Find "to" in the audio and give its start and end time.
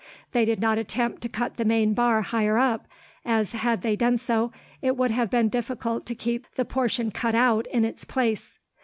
1.21-1.29, 6.07-6.15